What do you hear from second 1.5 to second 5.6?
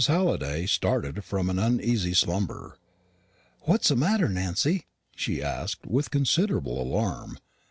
uneasy slumber. "What's the matter, Nancy?" she